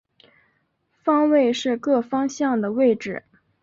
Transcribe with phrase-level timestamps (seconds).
[1.03, 3.23] 方位是各方向的位置。